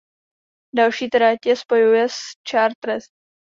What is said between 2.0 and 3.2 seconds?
s Chartres.